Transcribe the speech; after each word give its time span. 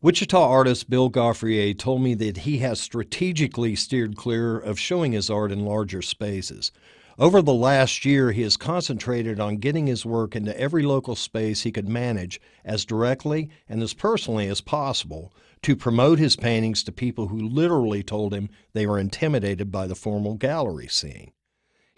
Wichita 0.00 0.40
artist 0.40 0.88
Bill 0.88 1.10
Gaufrier 1.10 1.76
told 1.76 2.02
me 2.02 2.14
that 2.14 2.36
he 2.36 2.58
has 2.58 2.80
strategically 2.80 3.74
steered 3.74 4.14
clear 4.14 4.56
of 4.56 4.78
showing 4.78 5.10
his 5.10 5.28
art 5.28 5.50
in 5.50 5.64
larger 5.64 6.02
spaces. 6.02 6.70
Over 7.18 7.42
the 7.42 7.52
last 7.52 8.04
year, 8.04 8.30
he 8.30 8.42
has 8.42 8.56
concentrated 8.56 9.40
on 9.40 9.56
getting 9.56 9.88
his 9.88 10.06
work 10.06 10.36
into 10.36 10.56
every 10.56 10.84
local 10.84 11.16
space 11.16 11.62
he 11.62 11.72
could 11.72 11.88
manage 11.88 12.40
as 12.64 12.84
directly 12.84 13.50
and 13.68 13.82
as 13.82 13.92
personally 13.92 14.46
as 14.46 14.60
possible 14.60 15.32
to 15.62 15.74
promote 15.74 16.20
his 16.20 16.36
paintings 16.36 16.84
to 16.84 16.92
people 16.92 17.26
who 17.26 17.48
literally 17.48 18.04
told 18.04 18.32
him 18.32 18.50
they 18.74 18.86
were 18.86 19.00
intimidated 19.00 19.72
by 19.72 19.88
the 19.88 19.96
formal 19.96 20.34
gallery 20.34 20.86
scene. 20.86 21.32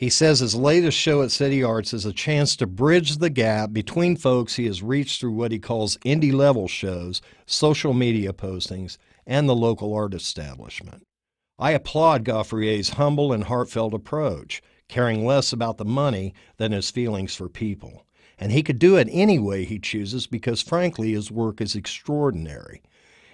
He 0.00 0.08
says 0.08 0.40
his 0.40 0.54
latest 0.54 0.96
show 0.96 1.20
at 1.20 1.30
City 1.30 1.62
Arts 1.62 1.92
is 1.92 2.06
a 2.06 2.12
chance 2.14 2.56
to 2.56 2.66
bridge 2.66 3.18
the 3.18 3.28
gap 3.28 3.74
between 3.74 4.16
folks 4.16 4.56
he 4.56 4.64
has 4.64 4.82
reached 4.82 5.20
through 5.20 5.32
what 5.32 5.52
he 5.52 5.58
calls 5.58 5.98
indie 6.06 6.32
level 6.32 6.68
shows, 6.68 7.20
social 7.44 7.92
media 7.92 8.32
postings, 8.32 8.96
and 9.26 9.46
the 9.46 9.54
local 9.54 9.92
art 9.92 10.14
establishment. 10.14 11.06
I 11.58 11.72
applaud 11.72 12.24
Gaufrier's 12.24 12.94
humble 12.94 13.30
and 13.30 13.44
heartfelt 13.44 13.92
approach, 13.92 14.62
caring 14.88 15.26
less 15.26 15.52
about 15.52 15.76
the 15.76 15.84
money 15.84 16.32
than 16.56 16.72
his 16.72 16.90
feelings 16.90 17.34
for 17.34 17.50
people. 17.50 18.06
And 18.38 18.52
he 18.52 18.62
could 18.62 18.78
do 18.78 18.96
it 18.96 19.06
any 19.10 19.38
way 19.38 19.66
he 19.66 19.78
chooses 19.78 20.26
because, 20.26 20.62
frankly, 20.62 21.12
his 21.12 21.30
work 21.30 21.60
is 21.60 21.76
extraordinary. 21.76 22.80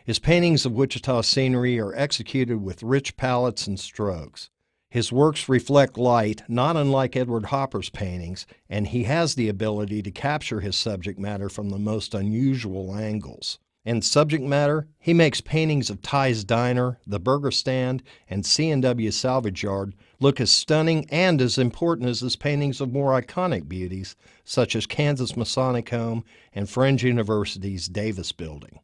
His 0.05 0.19
paintings 0.19 0.67
of 0.67 0.73
Wichita 0.73 1.21
scenery 1.21 1.79
are 1.79 1.95
executed 1.95 2.61
with 2.61 2.83
rich 2.83 3.17
palettes 3.17 3.69
and 3.69 3.79
strokes. 3.79 4.51
His 4.89 5.11
works 5.13 5.49
reflect 5.49 5.99
light, 5.99 6.43
not 6.49 6.77
unlike 6.77 7.17
Edward 7.17 7.47
Hopper's 7.47 7.91
paintings, 7.91 8.47
and 8.69 8.87
he 8.87 9.03
has 9.05 9.35
the 9.35 9.49
ability 9.49 10.01
to 10.03 10.11
capture 10.11 10.61
his 10.61 10.77
subject 10.77 11.19
matter 11.19 11.49
from 11.49 11.71
the 11.71 11.79
most 11.79 12.15
unusual 12.15 12.95
angles. 12.95 13.59
In 13.85 14.03
subject 14.03 14.43
matter, 14.43 14.89
he 14.99 15.15
makes 15.15 15.41
paintings 15.41 15.91
of 15.91 16.03
Ty's 16.03 16.45
Diner, 16.45 16.99
the 17.07 17.21
Burger 17.21 17.51
Stand, 17.51 18.03
and 18.29 18.47
C&W 18.47 19.11
Salvage 19.11 19.63
Yard 19.63 19.95
look 20.19 20.41
as 20.41 20.51
stunning 20.51 21.07
and 21.11 21.41
as 21.41 21.59
important 21.59 22.09
as 22.09 22.21
his 22.21 22.37
paintings 22.37 22.81
of 22.81 22.93
more 22.93 23.21
iconic 23.21 23.69
beauties, 23.69 24.17
such 24.45 24.75
as 24.75 24.87
Kansas 24.87 25.37
Masonic 25.37 25.91
Home 25.91 26.25
and 26.53 26.69
Friends 26.69 27.03
University's 27.03 27.87
Davis 27.89 28.33
Building 28.33 28.81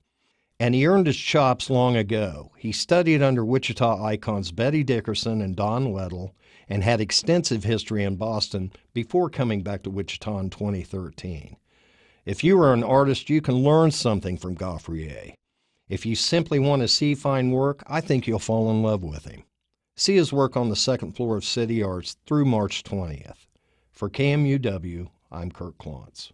and 0.63 0.77
he 0.77 0.87
earned 0.87 1.09
his 1.09 1.17
chops 1.17 1.71
long 1.71 1.97
ago. 1.97 2.53
He 2.57 2.71
studied 2.71 3.21
under 3.21 3.45
Wichita 3.45 4.01
icons 4.01 4.53
Betty 4.53 4.85
Dickerson 4.85 5.41
and 5.41 5.57
Don 5.57 5.87
Weddle 5.87 6.35
and 6.69 6.85
had 6.85 7.01
extensive 7.01 7.65
history 7.65 8.05
in 8.05 8.15
Boston 8.15 8.71
before 8.95 9.29
coming 9.29 9.63
back 9.63 9.83
to 9.83 9.91
Wichita 9.91 10.39
in 10.39 10.51
2013. 10.51 11.57
If 12.25 12.45
you 12.45 12.63
are 12.63 12.73
an 12.73 12.85
artist, 12.85 13.29
you 13.29 13.41
can 13.41 13.57
learn 13.57 13.91
something 13.91 14.39
from 14.39 14.55
Gaufrier. 14.55 15.35
If 15.89 16.07
you 16.07 16.15
simply 16.15 16.61
want 16.61 16.83
to 16.83 16.87
see 16.87 17.17
fine 17.17 17.51
work, 17.51 17.83
I 17.89 18.01
think 18.01 18.29
you'll 18.29 18.39
fall 18.39 18.71
in 18.71 18.85
love 18.85 19.03
with 19.03 19.25
him. 19.25 19.43
See 19.97 20.15
his 20.15 20.33
work 20.33 20.57
on 20.57 20.69
the 20.69 20.77
second 20.77 21.17
floor 21.17 21.37
of 21.37 21.45
City 21.45 21.83
Arts 21.83 22.19
through 22.25 22.45
March 22.45 22.85
20th. 22.85 23.49
For 23.91 24.09
KMUW, 24.09 25.09
I'm 25.33 25.51
Kirk 25.51 25.77
Klontz. 25.79 26.31